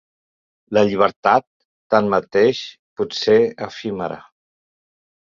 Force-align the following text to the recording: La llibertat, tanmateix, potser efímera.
La 0.75 0.81
llibertat, 0.85 1.43
tanmateix, 1.95 2.61
potser 3.01 3.35
efímera. 3.67 4.17